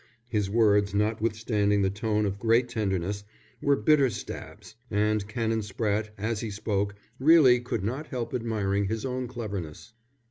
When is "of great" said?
2.25-2.67